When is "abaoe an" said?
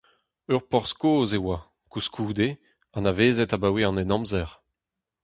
3.55-4.01